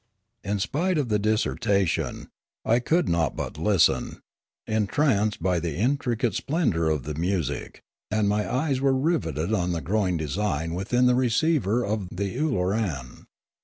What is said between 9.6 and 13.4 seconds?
the growing design within the receiver of the Ooloran.